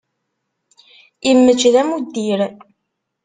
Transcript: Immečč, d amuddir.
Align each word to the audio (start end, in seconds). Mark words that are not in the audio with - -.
Immečč, 1.29 1.61
d 1.73 1.75
amuddir. 1.81 2.39